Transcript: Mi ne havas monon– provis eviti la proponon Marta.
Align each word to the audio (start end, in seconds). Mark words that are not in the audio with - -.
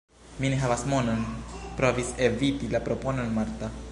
Mi 0.43 0.47
ne 0.53 0.61
havas 0.61 0.85
monon– 0.93 1.21
provis 1.81 2.11
eviti 2.29 2.73
la 2.75 2.83
proponon 2.89 3.33
Marta. 3.39 3.73